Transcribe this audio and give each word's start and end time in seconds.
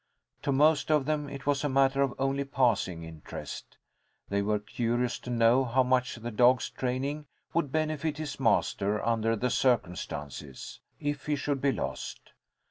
To 0.41 0.51
most 0.51 0.89
of 0.89 1.05
them 1.05 1.29
it 1.29 1.45
was 1.45 1.63
a 1.63 1.69
matter 1.69 2.01
of 2.01 2.15
only 2.17 2.43
passing 2.43 3.03
interest. 3.03 3.77
They 4.29 4.41
were 4.41 4.57
curious 4.57 5.19
to 5.19 5.29
know 5.29 5.63
how 5.63 5.83
much 5.83 6.15
the 6.15 6.31
dog's 6.31 6.71
training 6.71 7.27
would 7.53 7.71
benefit 7.71 8.17
his 8.17 8.39
master, 8.39 9.05
under 9.05 9.35
the 9.35 9.51
circumstances, 9.51 10.79
if 10.99 11.27
he 11.27 11.35
should 11.35 11.61
be 11.61 11.71
lost. 11.71 12.31